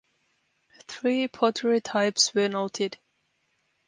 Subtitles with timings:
[0.87, 2.97] Three pottery types were noted.